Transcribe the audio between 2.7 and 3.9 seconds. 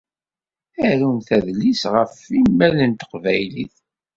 n teqbaylit.